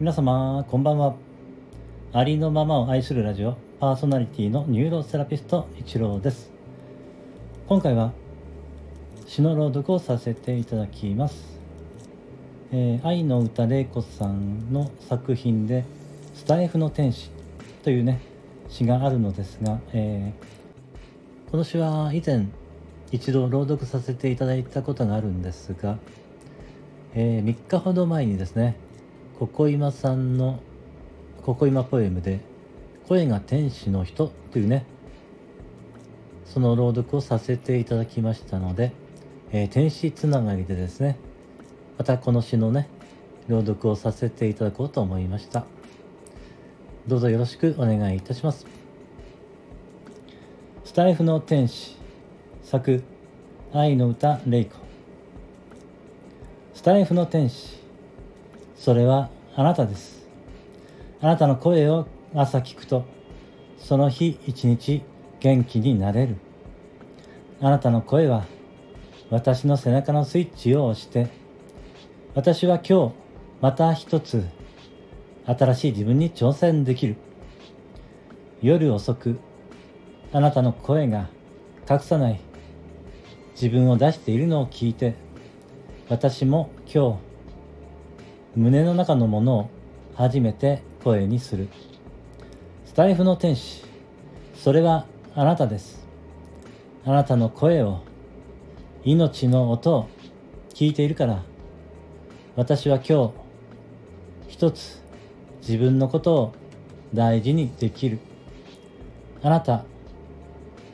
[0.00, 1.16] 皆様こんばんは。
[2.12, 6.52] ありのままを愛するラジオパーソナリティのニューロセラピスト一郎です。
[7.66, 8.12] 今回は
[9.26, 11.58] 詩の朗読をさせていただきます、
[12.70, 15.84] えー、愛の歌玲子さんの作品で
[16.32, 17.32] 「スタイフの天使」
[17.82, 18.20] というね
[18.68, 22.46] 詩があるのですが、えー、この詩は以前
[23.10, 25.98] 一度朗読させていただいたことがあるんですが、
[27.16, 28.76] えー、3日ほど前にですね
[29.38, 30.58] ここ今さんの
[31.44, 32.40] ここ今ポエムで
[33.06, 34.84] 「声が天使の人」というね
[36.44, 38.90] その朗読をさせていただきましたので、
[39.52, 41.18] えー、天使つながりでですね
[41.98, 42.88] またこの詩のね
[43.46, 45.64] 朗読をさせていただこうと思いました。
[47.06, 48.66] どうぞよろしくお願いいたします。
[50.84, 51.96] スタイフの天使
[52.64, 53.04] 作
[53.72, 54.74] 愛の歌レイコ。
[56.74, 57.78] スタイフの天使。
[58.76, 60.24] それはあなたです。
[61.20, 63.04] あなたの声を朝聞くと、
[63.76, 65.02] その日一日
[65.40, 66.36] 元気になれる。
[67.60, 68.46] あなたの声は
[69.30, 71.26] 私の背中のスイッチを押して、
[72.36, 73.14] 私は今日
[73.60, 74.46] また一つ
[75.44, 77.16] 新しい自分に挑戦できる。
[78.62, 79.40] 夜遅く
[80.32, 81.30] あなたの声が
[81.90, 82.40] 隠さない
[83.60, 85.16] 自分を出しているのを聞いて
[86.08, 87.27] 私も今日
[88.56, 89.70] 胸の中のものを
[90.14, 91.68] 初めて声にする。
[92.86, 93.84] スタイフの天使。
[94.54, 96.06] それはあなたです。
[97.04, 98.00] あなたの声を
[99.04, 100.08] 命の音を
[100.74, 101.42] 聞いているから。
[102.56, 103.32] 私は今日
[104.48, 105.00] 一つ
[105.60, 106.54] 自分のことを
[107.14, 108.18] 大事にできる。
[109.42, 109.84] あなた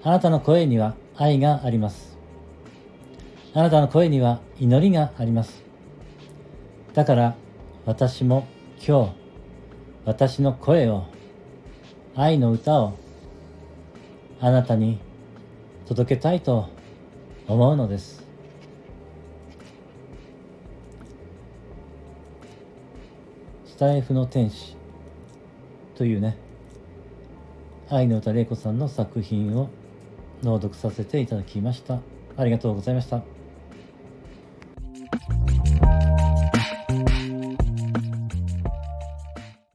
[0.02, 2.18] あなたの声には愛があります。
[3.54, 5.62] あなたの声には祈りがあります。
[6.92, 7.34] だから
[7.86, 8.46] 私も
[8.86, 9.12] 今日
[10.06, 11.04] 私の声を
[12.16, 12.94] 愛の歌を
[14.40, 14.98] あなたに
[15.86, 16.70] 届けたいと
[17.46, 18.24] 思うのです。
[23.66, 24.76] スタイフの天使
[25.94, 26.38] というね
[27.90, 29.68] 愛の歌玲子さんの作品を
[30.42, 31.98] 朗読させていただきました。
[32.36, 33.22] ありがとうございました。